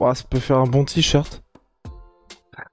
[0.00, 1.42] Ouais, ça peut faire un bon t-shirt.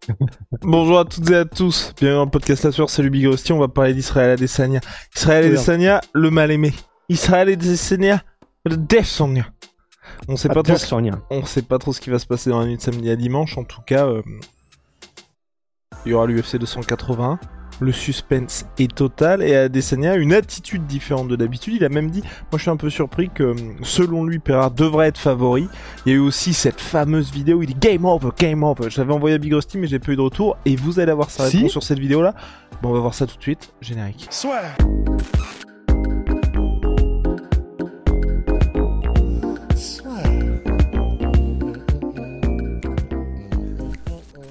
[0.62, 3.52] Bonjour à toutes et à tous, bienvenue dans le podcast La Sueur, salut Big Rusty,
[3.52, 4.80] on va parler d'Israël Adesanya.
[5.16, 6.74] Israël Adesanya, le mal-aimé.
[7.10, 8.24] Israël Adesanya,
[8.66, 9.48] le Desanya.
[10.28, 10.96] On sait pas trop ce...
[11.30, 13.16] on sait pas trop ce qui va se passer dans la nuit de samedi à
[13.16, 14.22] dimanche, en tout cas, euh,
[16.06, 17.40] il y aura l'UFC 281.
[17.82, 21.74] Le suspense est total et Adesanya a une attitude différente de d'habitude.
[21.74, 25.08] Il a même dit, moi je suis un peu surpris que selon lui, Pereira devrait
[25.08, 25.68] être favori.
[26.06, 28.92] Il y a eu aussi cette fameuse vidéo où il dit Game over, game over.
[28.92, 31.32] J'avais envoyé à Big Rusty mais j'ai pas eu de retour et vous allez avoir
[31.32, 32.36] sa Si réponse sur cette vidéo là.
[32.84, 33.74] Bon, on va voir ça tout de suite.
[33.82, 34.30] Générique.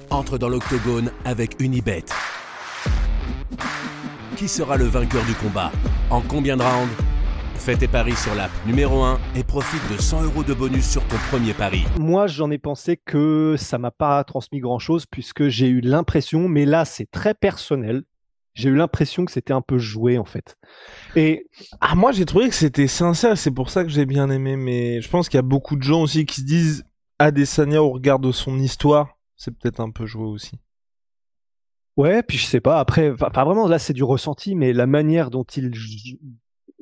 [0.09, 2.03] Entre dans l'octogone avec Unibet.
[4.41, 5.71] Qui sera le vainqueur du combat
[6.09, 6.91] En combien de rounds
[7.53, 11.05] Fais tes paris sur l'app numéro 1 et profite de 100 euros de bonus sur
[11.09, 11.83] ton premier pari.
[11.99, 16.49] Moi, j'en ai pensé que ça m'a pas transmis grand chose puisque j'ai eu l'impression,
[16.49, 18.01] mais là, c'est très personnel.
[18.55, 20.57] J'ai eu l'impression que c'était un peu joué en fait.
[21.15, 21.45] Et
[21.79, 25.01] Ah, moi j'ai trouvé que c'était sincère, c'est pour ça que j'ai bien aimé, mais
[25.01, 26.83] je pense qu'il y a beaucoup de gens aussi qui se disent
[27.19, 30.57] Adesanya au regard de son histoire, c'est peut-être un peu joué aussi.
[31.97, 32.79] Ouais, puis je sais pas.
[32.79, 35.71] Après, enfin vraiment là, c'est du ressenti, mais la manière dont il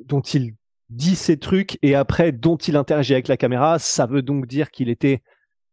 [0.04, 0.54] dont il
[0.88, 4.70] dit ces trucs et après dont il interagit avec la caméra, ça veut donc dire
[4.70, 5.22] qu'il était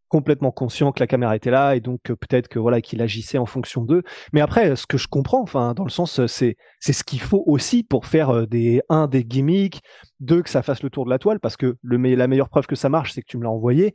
[0.08, 3.38] complètement conscient que la caméra était là et donc euh, peut-être que voilà qu'il agissait
[3.38, 4.04] en fonction d'eux.
[4.32, 7.44] Mais après, ce que je comprends, enfin dans le sens, c'est c'est ce qu'il faut
[7.45, 9.82] aussi pour faire euh, des un des gimmicks,
[10.20, 12.67] deux que ça fasse le tour de la toile parce que le la meilleure preuve
[12.67, 13.94] que ça marche, c'est que tu me l'as envoyé.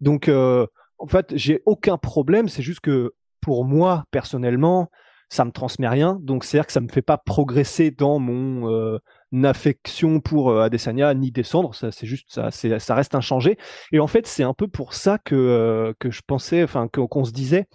[0.00, 0.66] Donc euh,
[0.98, 2.48] en fait, j'ai aucun problème.
[2.48, 3.12] C'est juste que
[3.48, 4.90] pour moi personnellement,
[5.30, 6.18] ça me transmet rien.
[6.20, 8.98] Donc c'est à dire que ça me fait pas progresser dans mon euh,
[9.42, 11.74] affection pour euh, Adesanya ni descendre.
[11.74, 13.56] Ça c'est juste ça, ça reste inchangé.
[13.90, 17.24] Et en fait, c'est un peu pour ça que, euh, que je pensais, enfin, qu'on
[17.24, 17.68] se disait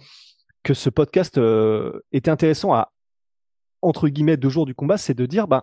[0.62, 1.40] que ce podcast
[2.12, 2.92] était intéressant à,
[3.82, 5.62] entre guillemets, deux jours du combat, c'est de dire, ben,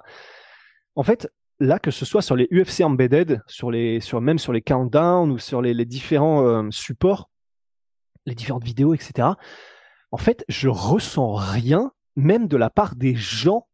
[0.95, 4.51] en fait, là, que ce soit sur les UFC Embedded, sur les, sur, même sur
[4.51, 7.29] les countdowns ou sur les, les différents supports,
[8.25, 9.29] les différentes vidéos, etc.,
[10.11, 13.67] en fait, je ressens rien, même de la part des gens,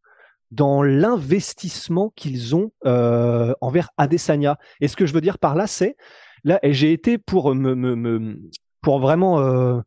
[0.51, 4.57] dans l'investissement qu'ils ont euh, envers Adesanya.
[4.79, 5.97] Et ce que je veux dire par là, c'est
[6.43, 8.39] là, j'ai été pour me,
[8.81, 9.81] pour vraiment euh,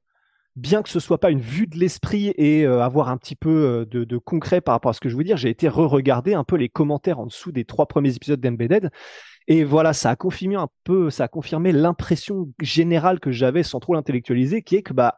[0.56, 3.86] bien que ce soit pas une vue de l'esprit et euh, avoir un petit peu
[3.90, 6.44] de, de concret par rapport à ce que je veux dire, j'ai été re-regarder un
[6.44, 8.90] peu les commentaires en dessous des trois premiers épisodes d'Embedded.
[9.48, 13.80] Et voilà, ça a confirmé un peu, ça a confirmé l'impression générale que j'avais sans
[13.80, 15.16] trop l'intellectualiser, qui est que bah,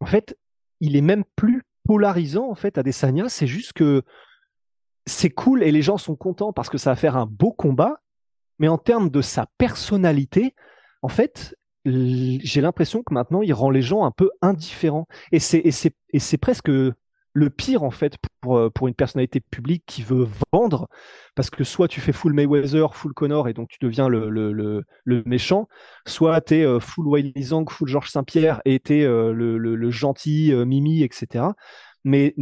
[0.00, 0.36] en fait,
[0.80, 3.28] il est même plus polarisant en fait Adesanya.
[3.28, 4.02] C'est juste que
[5.06, 8.00] c'est cool et les gens sont contents parce que ça va faire un beau combat.
[8.58, 10.54] Mais en termes de sa personnalité,
[11.02, 15.06] en fait, j'ai l'impression que maintenant il rend les gens un peu indifférents.
[15.32, 16.70] Et c'est presque
[17.32, 20.88] le pire en fait pour euh, pour une personnalité publique qui veut vendre,
[21.34, 24.84] parce que soit tu fais full Mayweather, full Connor et donc tu deviens le le
[25.04, 25.68] le, méchant,
[26.06, 31.02] soit t'es euh, full Wiley Zhang, full Georges Saint-Pierre et t'es euh, le, gentil Mimi,
[31.02, 31.44] etc.
[32.04, 32.34] Mais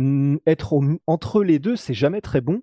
[0.46, 2.62] être entre les deux, c'est jamais très bon.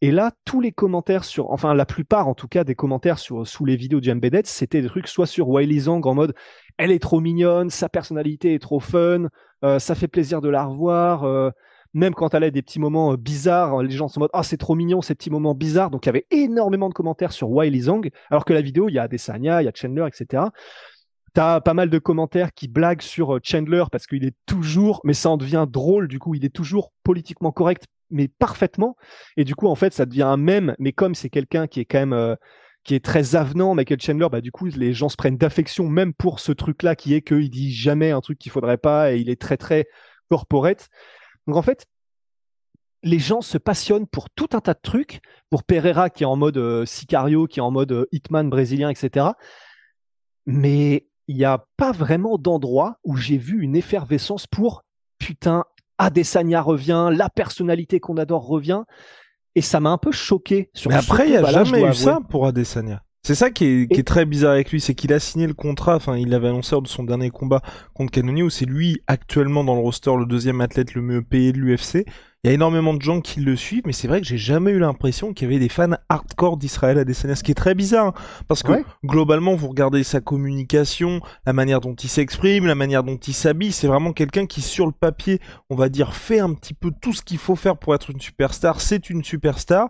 [0.00, 3.46] Et là, tous les commentaires sur, enfin la plupart en tout cas des commentaires sur
[3.46, 6.34] sous les vidéos du Embedded, c'était des trucs soit sur Wiley Zhang en mode
[6.76, 9.28] elle est trop mignonne, sa personnalité est trop fun,
[9.64, 11.24] euh, ça fait plaisir de la revoir.
[11.24, 11.50] euh,
[11.94, 14.42] même quand elle a des petits moments euh, bizarres, les gens sont en mode ah
[14.42, 15.90] c'est trop mignon ces petits moments bizarres.
[15.90, 18.94] Donc il y avait énormément de commentaires sur Wiley Zhang, alors que la vidéo il
[18.94, 20.44] y a Adesanya, il y a Chandler, etc.
[21.32, 25.30] T'as pas mal de commentaires qui blaguent sur Chandler parce qu'il est toujours, mais ça
[25.30, 28.96] en devient drôle du coup, il est toujours politiquement correct, mais parfaitement.
[29.36, 31.84] Et du coup, en fait, ça devient un mème, mais comme c'est quelqu'un qui est
[31.84, 32.36] quand même, euh,
[32.84, 36.12] qui est très avenant, Michael Chandler, bah du coup, les gens se prennent d'affection même
[36.14, 39.30] pour ce truc-là qui est qu'il dit jamais un truc qu'il faudrait pas et il
[39.30, 39.86] est très très
[40.28, 40.88] corporate.
[41.46, 41.86] Donc en fait,
[43.02, 45.20] les gens se passionnent pour tout un tas de trucs,
[45.50, 48.90] pour Pereira qui est en mode euh, Sicario, qui est en mode euh, Hitman brésilien,
[48.90, 49.26] etc.
[50.46, 54.84] Mais il n'y a pas vraiment d'endroit où j'ai vu une effervescence pour
[55.18, 55.64] putain,
[55.98, 58.82] Adesanya revient, la personnalité qu'on adore revient.
[59.54, 60.70] Et ça m'a un peu choqué.
[60.74, 61.94] Sur Mais après, il y a jamais eu avouer.
[61.94, 63.02] ça pour Adesanya.
[63.26, 66.18] C'est ça qui est, très bizarre avec lui, c'est qu'il a signé le contrat, enfin
[66.18, 67.62] il l'avait annoncé lors de son dernier combat
[67.94, 71.52] contre Cannonier, où c'est lui actuellement dans le roster le deuxième athlète le mieux payé
[71.52, 72.04] de l'UFC.
[72.44, 74.72] Il y a énormément de gens qui le suivent, mais c'est vrai que j'ai jamais
[74.72, 78.08] eu l'impression qu'il y avait des fans hardcore d'Israël Adesanya, ce qui est très bizarre,
[78.08, 78.14] hein,
[78.48, 83.16] parce que globalement, vous regardez sa communication, la manière dont il s'exprime, la manière dont
[83.16, 86.74] il s'habille, c'est vraiment quelqu'un qui, sur le papier, on va dire, fait un petit
[86.74, 89.88] peu tout ce qu'il faut faire pour être une superstar, c'est une superstar,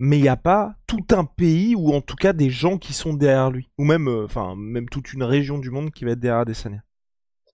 [0.00, 2.92] mais il n'y a pas tout un pays ou en tout cas des gens qui
[2.92, 4.26] sont derrière lui, ou même, euh,
[4.56, 6.82] même toute une région du monde qui va être derrière Adesanya.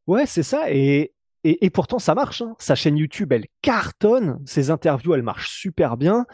[0.07, 2.43] Ouais, c'est ça, et et, pourtant, ça marche.
[2.43, 2.55] Hein.
[2.59, 4.41] Sa chaîne YouTube, elle cartonne.
[4.45, 6.27] Ses interviews, elles marchent super bien.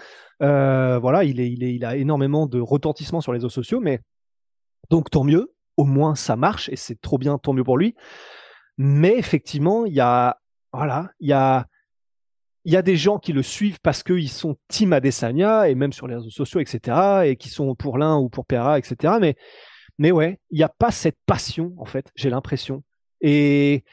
[0.43, 4.01] Euh, voilà, il, a énormément de retentissement sur les réseaux sociaux, mais
[4.91, 5.53] donc tant mieux.
[5.77, 7.95] Au moins, ça marche et c'est trop bien, tant mieux pour lui.
[8.79, 10.39] Mais effectivement, il y a,
[10.73, 11.67] voilà, il y a,
[12.65, 15.93] il y a des gens qui le suivent parce qu'ils sont team Adesanya et même
[15.93, 17.27] sur les réseaux sociaux, etc.
[17.27, 19.15] et qui sont pour l'un ou pour Pera, etc.
[19.21, 19.37] Mais,
[19.99, 22.83] mais ouais, il n'y a pas cette passion, en fait, j'ai l'impression.
[23.21, 23.85] Et,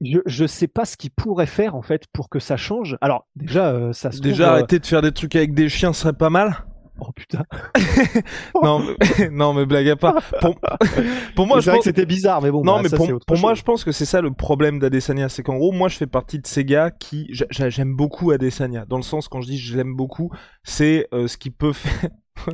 [0.00, 2.96] je ne sais pas ce qu'il pourrait faire en fait pour que ça change.
[3.00, 6.12] Alors déjà, euh, ça se déjà arrêter de faire des trucs avec des chiens serait
[6.12, 6.64] pas mal.
[7.00, 7.44] Oh putain.
[8.62, 10.22] non, mais, non mais blague à part.
[10.40, 10.56] Pour,
[11.34, 12.62] pour moi, je pense que c'était bizarre, mais bon.
[12.62, 15.56] Non, mais pour, pour moi, je pense que c'est ça le problème d'Adesanya, c'est qu'en
[15.56, 18.84] gros, moi, je fais partie de ces gars qui j'aime beaucoup Adesanya.
[18.86, 20.30] Dans le sens quand je dis je l'aime beaucoup,
[20.62, 22.10] c'est euh, ce qui peut faire.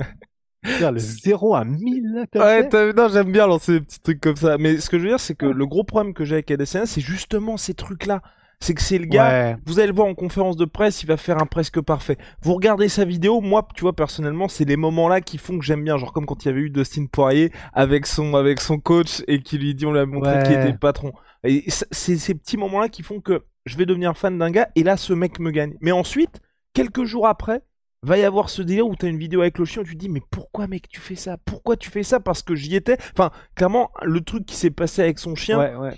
[0.93, 4.59] le 0 à 1000 Ouais, non, j'aime bien lancer des petits trucs comme ça.
[4.59, 6.87] Mais ce que je veux dire, c'est que le gros problème que j'ai avec ADC1,
[6.87, 8.23] c'est justement ces trucs-là.
[8.61, 11.19] C'est que c'est le gars, vous allez le voir en conférence de presse, il va
[11.19, 12.17] faire un presque parfait.
[12.41, 15.85] Vous regardez sa vidéo, moi, tu vois, personnellement, c'est les moments-là qui font que j'aime
[15.85, 15.99] bien.
[15.99, 19.43] Genre comme quand il y avait eu Dustin Poirier avec son, avec son coach et
[19.43, 21.13] qui lui dit, on lui a montré qui était le patron.
[21.45, 24.83] Et c'est ces petits moments-là qui font que je vais devenir fan d'un gars et
[24.83, 25.75] là, ce mec me gagne.
[25.83, 26.41] Mais ensuite,
[26.73, 27.61] quelques jours après,
[28.03, 29.99] va y avoir ce délire où t'as une vidéo avec le chien où tu te
[29.99, 31.37] dis mais pourquoi mec tu fais ça?
[31.45, 32.21] Pourquoi tu fais ça?
[32.21, 32.97] Parce que j'y étais.
[33.13, 35.59] Enfin, clairement, le truc qui s'est passé avec son chien.
[35.59, 35.95] Ouais, ouais.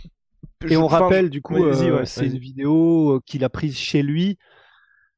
[0.68, 4.38] Et on rappelle du coup, euh, c'est une vidéo euh, qu'il a prise chez lui.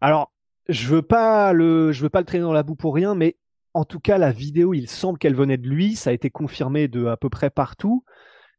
[0.01, 0.33] Alors,
[0.69, 3.37] je veux pas le, je veux pas le traîner dans la boue pour rien, mais
[3.73, 5.97] en tout cas, la vidéo, il semble qu'elle venait de lui.
[5.97, 8.05] Ça a été confirmé de à peu près partout.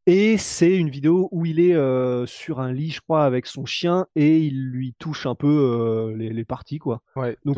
[0.07, 3.65] Et c'est une vidéo où il est euh, sur un lit, je crois, avec son
[3.65, 7.01] chien et il lui touche un peu euh, les, parties, quoi.
[7.15, 7.37] Ouais.
[7.45, 7.57] Donc,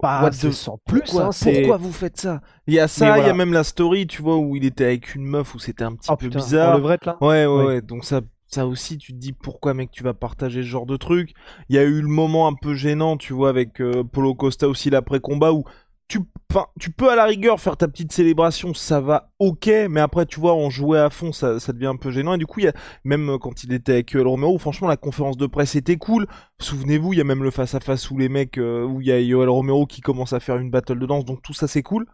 [0.00, 1.02] pas de sans plus.
[1.02, 2.40] Pourquoi, hein, pourquoi vous faites ça?
[2.66, 4.84] Il y a ça, il y a même la story, tu vois, où il était
[4.84, 6.76] avec une meuf où c'était un petit oh, peu bizarre.
[6.76, 9.90] Le vrai, là ouais, ouais, ouais, Donc ça, ça aussi, tu te dis pourquoi, mec,
[9.90, 11.32] tu vas partager ce genre de truc?
[11.68, 14.68] Il y a eu le moment un peu gênant, tu vois, avec euh, Polo Costa
[14.68, 15.64] aussi l'après combat où
[16.12, 16.20] tu,
[16.78, 20.40] tu peux à la rigueur faire ta petite célébration, ça va ok, mais après tu
[20.40, 22.34] vois, on jouait à fond, ça, ça devient un peu gênant.
[22.34, 22.74] Et du coup, il y a,
[23.04, 26.26] même euh, quand il était avec El Romero, franchement, la conférence de presse était cool.
[26.60, 29.18] Souvenez-vous, il y a même le face-à-face où les mecs, euh, où il y a
[29.20, 32.04] Yoel Romero qui commence à faire une battle de danse, donc tout ça c'est cool.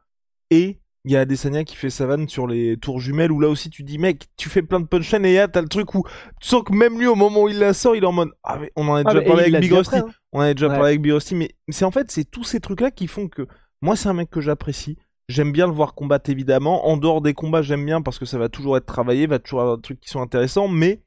[0.50, 3.48] Et il y a Adesanya qui fait sa vanne sur les tours jumelles où là
[3.48, 6.04] aussi tu dis mec tu fais plein de punchlines et là t'as le truc où
[6.40, 8.30] tu sens que même lui au moment où il la sort il est en mode
[8.42, 10.06] ah mais on en a ah, déjà parlé avec Big Rusty hein.
[10.32, 12.58] on en a déjà parlé avec Big Rusty mais c'est en fait c'est tous ces
[12.58, 13.46] trucs là qui font que
[13.80, 14.96] moi, c'est un mec que j'apprécie.
[15.28, 16.88] J'aime bien le voir combattre évidemment.
[16.88, 19.60] En dehors des combats, j'aime bien parce que ça va toujours être travaillé, va toujours
[19.60, 20.68] avoir des trucs qui sont intéressants.
[20.68, 21.02] Mais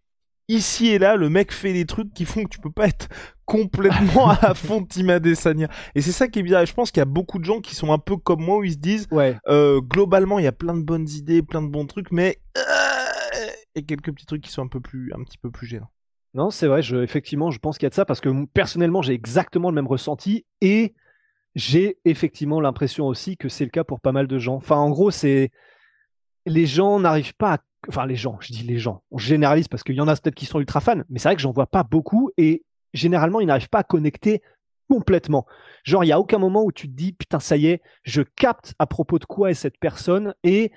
[0.47, 3.09] ici et là, le mec fait des trucs qui font que tu peux pas être
[3.45, 5.69] complètement à fond Team Adesanya.
[5.95, 6.63] Et c'est ça qui est bien.
[6.65, 8.63] je pense qu'il y a beaucoup de gens qui sont un peu comme moi où
[8.63, 9.37] ils se disent, ouais.
[9.47, 12.61] Euh, globalement, il y a plein de bonnes idées, plein de bons trucs, mais euh,
[13.75, 15.89] et quelques petits trucs qui sont un peu plus, un petit peu plus gênants.
[16.33, 16.81] Non, c'est vrai.
[16.81, 19.75] Je, effectivement, je pense qu'il y a de ça parce que personnellement, j'ai exactement le
[19.75, 20.93] même ressenti et
[21.55, 24.55] j'ai effectivement l'impression aussi que c'est le cas pour pas mal de gens.
[24.55, 25.51] Enfin, en gros, c'est
[26.45, 27.57] les gens n'arrivent pas à...
[27.87, 30.35] Enfin, les gens, je dis les gens, on généralise parce qu'il y en a peut-être
[30.35, 33.47] qui sont ultra fans, mais c'est vrai que j'en vois pas beaucoup et généralement, ils
[33.47, 34.41] n'arrivent pas à connecter
[34.87, 35.45] complètement.
[35.83, 38.21] Genre, il y a aucun moment où tu te dis, putain, ça y est, je
[38.21, 40.71] capte à propos de quoi est cette personne et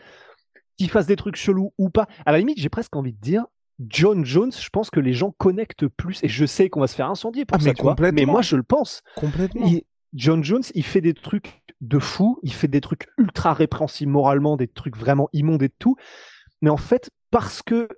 [0.79, 2.07] qu'il fasse des trucs chelous ou pas.
[2.25, 3.45] À la limite, j'ai presque envie de dire,
[3.81, 6.95] John Jones, je pense que les gens connectent plus, et je sais qu'on va se
[6.95, 9.03] faire incendier pour ah, ça, mais, mais moi je le pense.
[9.17, 9.67] Complètement.
[10.15, 14.57] John Jones, il fait des trucs de fou, il fait des trucs ultra répréhensibles moralement,
[14.57, 15.97] des trucs vraiment immondes et tout.
[16.63, 17.89] Mais en fait, parce que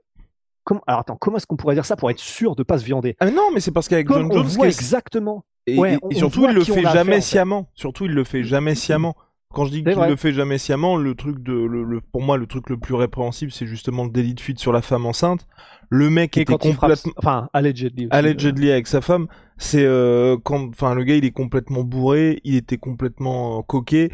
[0.86, 3.16] alors attends, comment est-ce qu'on pourrait dire ça pour être sûr de pas se viander?
[3.20, 5.44] Ah Non, mais c'est parce qu'avec John Jones, voit exactement.
[5.66, 5.76] Et,
[6.12, 7.70] surtout, il le fait jamais sciemment.
[7.74, 9.16] Surtout, il le fait jamais sciemment.
[9.54, 12.46] Quand je dis qu'il le fait jamais sciemment, le truc de, le, pour moi, le
[12.46, 15.46] truc le plus répréhensible, c'est justement le délit de fuite sur la femme enceinte.
[15.88, 19.28] Le mec était complètement, enfin, allegedly, allegedly avec sa femme.
[19.56, 24.10] C'est euh, quand, enfin, le gars, il est complètement bourré, il était complètement euh, coquet.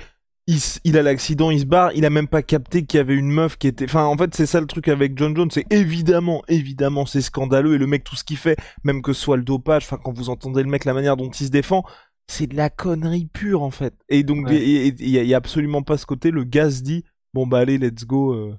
[0.46, 3.14] Il, il, a l'accident, il se barre, il a même pas capté qu'il y avait
[3.14, 3.86] une meuf qui était.
[3.86, 7.74] Enfin, en fait, c'est ça le truc avec John Jones, c'est évidemment, évidemment, c'est scandaleux
[7.74, 9.84] et le mec tout ce qu'il fait, même que ce soit le dopage.
[9.84, 11.84] Enfin, quand vous entendez le mec, la manière dont il se défend,
[12.32, 13.94] c'est de la connerie pure en fait.
[14.08, 16.30] Et donc il y, a absolument pas ce côté.
[16.30, 18.32] Le gars se dit bon bah allez, let's go.
[18.32, 18.58] Euh,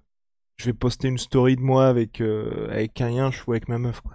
[0.57, 3.79] je vais poster une story de moi avec euh, avec un yinche ou avec ma
[3.79, 4.13] meuf quoi.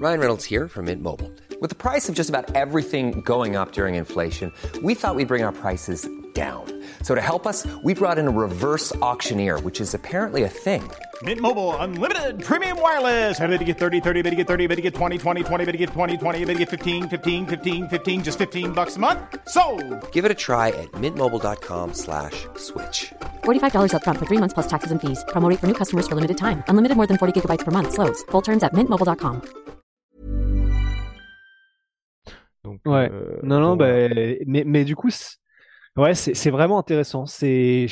[0.00, 1.30] Ryan Reynolds here from Mint Mobile.
[1.60, 5.42] With the price of just about everything going up during inflation, we thought we'd bring
[5.42, 6.64] our prices down.
[7.00, 10.82] So to help us, we brought in a reverse auctioneer, which is apparently a thing.
[11.22, 13.40] Mint Mobile unlimited premium wireless.
[13.40, 15.64] Ready to get 30, 30, bit to get 30, bit to get 20, 20, 20,
[15.64, 18.96] bit to get 20, 20, bit to get 15, 15, 15, 15 just 15 bucks
[18.96, 19.20] a month.
[19.48, 19.62] So,
[20.12, 22.46] Give it a try at mintmobile.com/switch.
[22.56, 23.14] slash
[23.44, 25.24] $45 up front for 3 months plus taxes and fees.
[25.28, 26.62] Promo rate for new customers for limited time.
[26.68, 28.22] Unlimited more than 40 gigabytes per month slows.
[28.30, 29.40] Full terms at mintmobile.com.
[32.66, 33.08] Donc, ouais.
[33.12, 34.08] Euh, non, non, bah,
[34.46, 35.10] mais, mais du coup,
[35.96, 37.26] Ouais, c'est vraiment intéressant.
[37.26, 37.86] C'est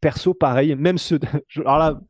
[0.00, 1.14] perso pareil, même ce.
[1.60, 2.00] Alors là,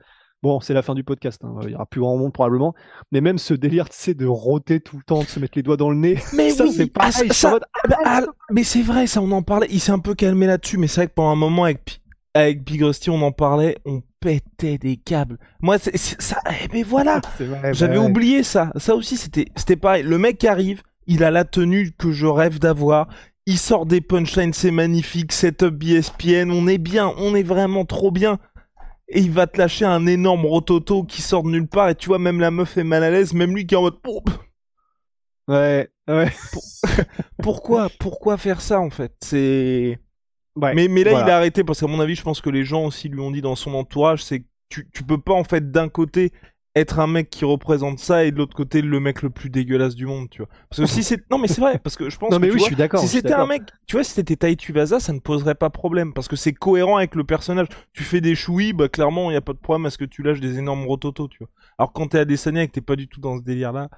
[0.43, 1.43] bon, c'est la fin du podcast.
[1.45, 1.57] Hein.
[1.63, 2.75] Il y aura plus grand monde probablement,
[3.13, 5.63] mais même ce délire, tu sais, de roter tout le temps, de se mettre les
[5.63, 6.19] doigts dans le nez.
[6.35, 7.31] Mais ça, c'est ah, pareil.
[7.45, 9.69] Ah, bah, ah, mais c'est vrai, ça, on en parlait.
[9.71, 12.01] Il s'est un peu calmé là-dessus, mais c'est vrai que pendant un moment avec
[12.35, 15.39] avec Big Rusty, on en parlait, on pétait des câbles.
[15.61, 16.41] Moi, c'est ça.
[16.51, 17.21] Eh, mais voilà,
[17.73, 18.71] j'avais bah oublié ça.
[18.77, 20.03] Ça aussi, c'était c'était pareil.
[20.03, 23.09] Le mec arrive, il a la tenue que je rêve d'avoir
[23.49, 28.11] il sort des punchlines, c'est magnifique, setup BSPN, on est bien, on est vraiment trop
[28.11, 28.39] bien.
[29.09, 32.09] Et il va te lâcher un énorme rototo qui sort de nulle part, et tu
[32.09, 33.97] vois, même la meuf est mal à l'aise, même lui qui est en mode...
[35.49, 36.31] Ouais, ouais.
[37.43, 39.15] pourquoi, pourquoi faire ça, en fait?
[39.23, 39.99] C'est...
[40.55, 42.85] mais, mais là, il a arrêté, parce qu'à mon avis, je pense que les gens
[42.85, 45.71] aussi lui ont dit dans son entourage, c'est que tu, tu peux pas, en fait,
[45.71, 46.33] d'un côté,
[46.75, 49.95] être un mec qui représente ça et de l'autre côté le mec le plus dégueulasse
[49.95, 50.49] du monde, tu vois.
[50.71, 52.59] Parce que si c'est non mais c'est vrai parce que je pense non, mais oui,
[52.59, 53.01] je suis d'accord.
[53.01, 56.13] Si c'était un mec, tu vois, si c'était Tai Tuvasa, ça ne poserait pas problème
[56.13, 57.67] parce que c'est cohérent avec le personnage.
[57.93, 60.05] Tu fais des chouilles, bah clairement, il y a pas de problème à ce que
[60.05, 61.49] tu lâches des énormes rototos, tu vois.
[61.79, 63.89] Alors quand t'es à Desania et que t'es pas du tout dans ce délire là,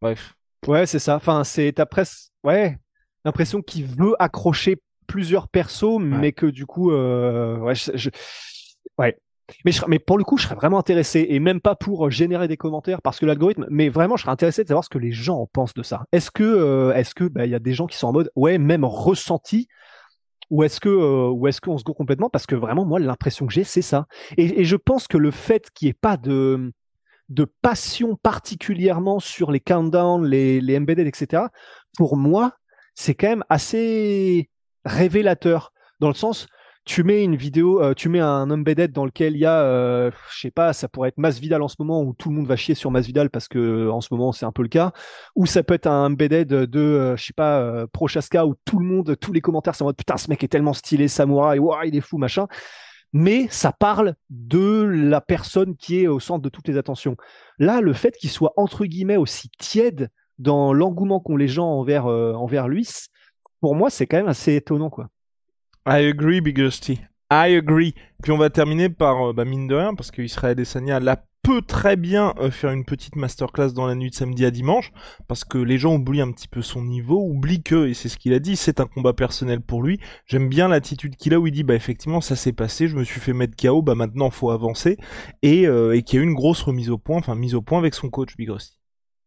[0.00, 0.34] bref.
[0.66, 1.16] Ouais, c'est ça.
[1.16, 2.78] Enfin, c'est ta presse ouais,
[3.24, 7.58] l'impression qu'il veut accrocher plusieurs persos mais que du coup euh...
[7.58, 8.10] ouais, je...
[8.98, 9.16] ouais,
[9.64, 13.00] mais, pour le coup, je serais vraiment intéressé, et même pas pour générer des commentaires,
[13.02, 15.46] parce que l'algorithme, mais vraiment, je serais intéressé de savoir ce que les gens en
[15.46, 16.04] pensent de ça.
[16.12, 18.58] Est-ce que, euh, est-ce que, bah, y a des gens qui sont en mode, ouais,
[18.58, 19.68] même ressenti,
[20.50, 23.52] ou est-ce que, euh, est-ce qu'on se gourre complètement Parce que vraiment, moi, l'impression que
[23.52, 24.06] j'ai, c'est ça.
[24.36, 26.72] Et, et, je pense que le fait qu'il n'y ait pas de,
[27.28, 31.44] de passion particulièrement sur les countdowns, les, les embedded, etc.
[31.96, 32.52] Pour moi,
[32.94, 34.48] c'est quand même assez
[34.84, 36.46] révélateur dans le sens
[36.86, 40.12] tu mets une vidéo, euh, tu mets un embedded dans lequel il y a, euh,
[40.30, 42.54] je sais pas, ça pourrait être Masvidal en ce moment où tout le monde va
[42.54, 44.92] chier sur Masvidal parce que en ce moment c'est un peu le cas,
[45.34, 48.78] ou ça peut être un embedded de, euh, je sais pas, euh, Prochaska où tout
[48.78, 51.58] le monde, tous les commentaires sont en mode putain ce mec est tellement stylé, samouraï,
[51.86, 52.46] il est fou machin,
[53.12, 57.16] mais ça parle de la personne qui est au centre de toutes les attentions.
[57.58, 62.06] Là, le fait qu'il soit entre guillemets aussi tiède dans l'engouement qu'ont les gens envers
[62.06, 62.88] envers lui,
[63.60, 65.08] pour moi c'est quand même assez étonnant quoi.
[65.86, 67.00] I agree, Big Rusty.
[67.30, 67.94] I agree.
[68.22, 71.62] Puis on va terminer par, euh, bah, mine de rien, parce qu'Israël Sania la peut
[71.62, 74.90] très bien euh, faire une petite masterclass dans la nuit de samedi à dimanche,
[75.28, 78.16] parce que les gens oublient un petit peu son niveau, oublient que, et c'est ce
[78.16, 80.00] qu'il a dit, c'est un combat personnel pour lui.
[80.26, 83.04] J'aime bien l'attitude qu'il a où il dit, bah effectivement, ça s'est passé, je me
[83.04, 84.96] suis fait mettre KO, bah maintenant faut avancer,
[85.42, 87.62] et, euh, et qu'il y a eu une grosse remise au point, enfin mise au
[87.62, 88.76] point avec son coach Big Rusty.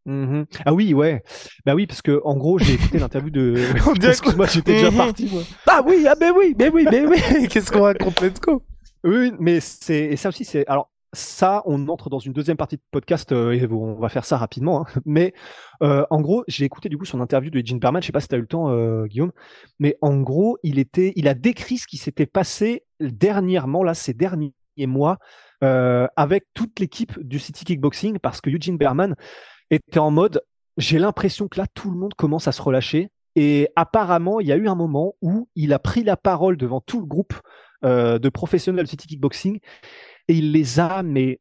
[0.06, 1.22] Mmh ah oui, ouais.
[1.65, 3.56] Bah oui, parce que en gros, j'ai écouté l'interview de.
[4.08, 5.29] Excuse-moi, j'étais déjà mmh parti.
[5.32, 5.44] Moi.
[5.68, 7.48] Ah oui, ah ben oui, mais oui, mais oui.
[7.50, 8.22] Qu'est-ce qu'on raconte?
[8.22, 8.63] Let's go.
[9.03, 12.77] Oui, mais c'est et ça aussi, c'est alors ça, on entre dans une deuxième partie
[12.77, 14.82] de podcast euh, et on va faire ça rapidement.
[14.82, 15.01] Hein.
[15.06, 15.34] Mais
[15.82, 18.01] euh, en gros, j'ai écouté du coup son interview de Gene Perman.
[18.01, 19.32] Je sais pas si tu as eu le temps, euh, Guillaume,
[19.79, 24.13] mais en gros, il était, il a décrit ce qui s'était passé dernièrement là, ces
[24.13, 25.18] derniers mois,
[25.62, 29.15] avec toute l'équipe du City Kickboxing, parce que Eugene Berman
[29.72, 30.42] était en mode
[30.78, 34.52] j'ai l'impression que là tout le monde commence à se relâcher et apparemment il y
[34.52, 37.34] a eu un moment où il a pris la parole devant tout le groupe
[37.84, 39.60] euh, de professionnels de City Kickboxing
[40.28, 41.40] et il les a mais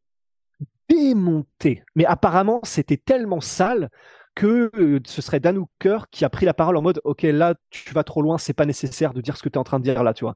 [0.88, 1.82] démontés.
[1.94, 3.90] Mais apparemment c'était tellement sale
[4.34, 7.54] que euh, ce serait Dan Hooker qui a pris la parole en mode ok là
[7.70, 9.78] tu vas trop loin c'est pas nécessaire de dire ce que tu es en train
[9.78, 10.34] de dire là tu vois.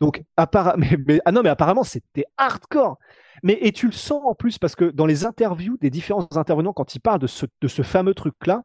[0.00, 2.98] Donc apparemment mais, ah non mais apparemment c'était hardcore.
[3.42, 6.72] Mais et tu le sens en plus parce que dans les interviews des différents intervenants,
[6.72, 8.62] quand ils parlent de ce, de ce fameux truc-là,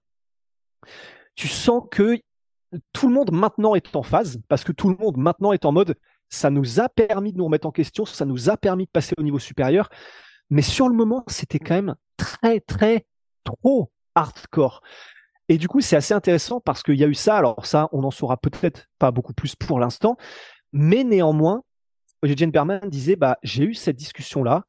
[1.35, 2.19] tu sens que
[2.91, 5.71] tout le monde maintenant est en phase parce que tout le monde maintenant est en
[5.71, 5.95] mode
[6.29, 9.13] ça nous a permis de nous remettre en question, ça nous a permis de passer
[9.17, 9.89] au niveau supérieur.
[10.49, 13.05] Mais sur le moment, c'était quand même très, très,
[13.43, 14.81] trop hardcore.
[15.49, 17.37] Et du coup, c'est assez intéressant parce qu'il y a eu ça.
[17.37, 20.17] Alors ça, on n'en saura peut-être pas beaucoup plus pour l'instant.
[20.73, 21.63] Mais néanmoins,
[22.23, 24.65] Eugene Berman disait bah, j'ai eu cette discussion-là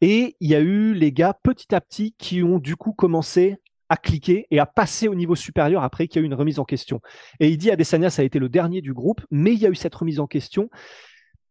[0.00, 3.56] et il y a eu les gars petit à petit qui ont du coup commencé
[3.88, 6.58] à cliquer et à passer au niveau supérieur après qu'il y a eu une remise
[6.58, 7.00] en question.
[7.38, 9.70] Et il dit Adesanya, ça a été le dernier du groupe, mais il y a
[9.70, 10.68] eu cette remise en question.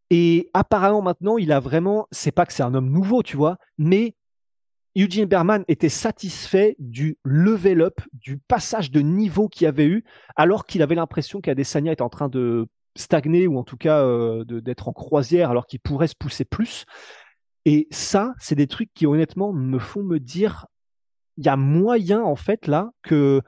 [0.09, 3.57] Et apparemment maintenant, il a vraiment, c'est pas que c'est un homme nouveau, tu vois,
[3.77, 4.15] mais
[4.95, 10.03] Eugene Berman était satisfait du level up, du passage de niveau qu'il avait eu,
[10.35, 14.43] alors qu'il avait l'impression qu'Adesanya était en train de stagner ou en tout cas euh,
[14.45, 16.85] d'être en croisière alors qu'il pourrait se pousser plus.
[17.65, 20.67] Et ça, c'est des trucs qui honnêtement me font me dire,
[21.37, 23.41] il y a moyen en fait là que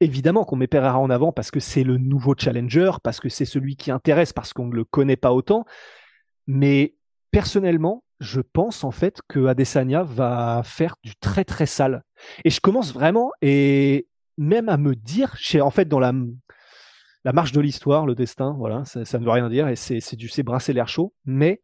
[0.00, 3.76] évidemment qu'on met en avant parce que c'est le nouveau challenger, parce que c'est celui
[3.76, 5.64] qui intéresse, parce qu'on ne le connaît pas autant.
[6.46, 6.94] Mais
[7.30, 12.04] personnellement, je pense en fait que Adesanya va faire du très très sale.
[12.44, 14.06] Et je commence vraiment et
[14.38, 16.12] même à me dire, en fait dans la
[17.26, 20.28] la marche de l'histoire, le destin, voilà, ça, ne veut rien dire et c'est du
[20.28, 21.60] c'est brasser l'air chaud, mais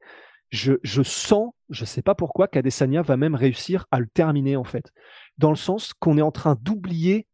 [0.51, 4.65] je, je sens, je sais pas pourquoi, qu'Adesanya va même réussir à le terminer en
[4.65, 4.91] fait,
[5.39, 7.29] dans le sens qu'on est en train d'oublier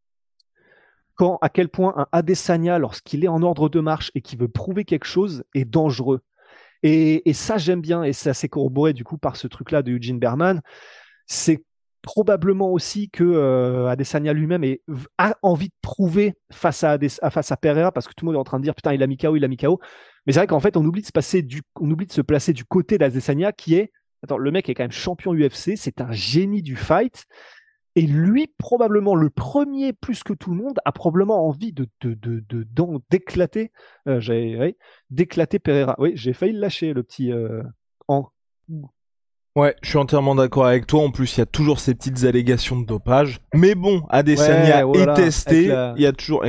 [1.15, 4.47] quand à quel point un Adesanya, lorsqu'il est en ordre de marche et qui veut
[4.47, 6.21] prouver quelque chose, est dangereux.
[6.83, 10.19] Et, ça, j'aime bien, et c'est assez corroboré du coup par ce truc-là de Eugene
[10.19, 10.61] Berman.
[11.25, 11.65] C'est
[12.03, 14.65] probablement aussi que euh, Adesanya lui-même
[15.19, 16.99] a envie de prouver face à,
[17.31, 19.03] face à Pereira, parce que tout le monde est en train de dire putain, il
[19.03, 19.81] a mis KO, il a mis KO.
[20.27, 22.21] Mais c'est vrai qu'en fait, on oublie de se passer du, on oublie de se
[22.21, 26.01] placer du côté d'Adesanya qui est, attends, le mec est quand même champion UFC, c'est
[26.01, 27.27] un génie du fight.
[27.95, 31.89] Et lui, probablement le premier, plus que tout le monde, a probablement envie de,
[33.11, 33.73] d'éclater,
[34.07, 34.73] euh,
[35.11, 35.97] d'éclater Pereira.
[35.99, 37.63] Oui, j'ai failli lâcher, le petit euh.
[39.59, 41.03] Ouais, je suis entièrement d'accord avec toi.
[41.03, 43.41] En plus, il y a toujours ces petites allégations de dopage.
[43.53, 45.65] Mais bon, Adesanya est testé.
[45.97, 46.45] Il y a toujours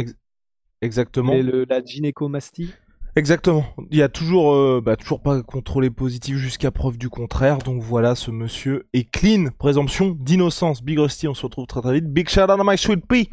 [0.84, 1.34] exactement.
[1.34, 2.72] Et le, la gynécomastie.
[3.16, 3.66] Exactement.
[3.90, 7.58] Il y a toujours, euh, bah, toujours pas contrôlé positif jusqu'à preuve du contraire.
[7.58, 9.48] Donc voilà, ce monsieur est clean.
[9.58, 10.84] Présomption d'innocence.
[10.84, 12.06] Big Rusty, on se retrouve très très vite.
[12.06, 13.28] Big shout out à My Sweet Pea.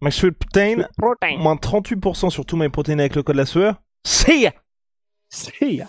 [0.00, 0.86] My Sweet Protein.
[1.36, 3.82] Moins 38% sur tout My Protein avec le code de la sueur.
[4.06, 4.52] See ya!
[5.28, 5.88] See ya!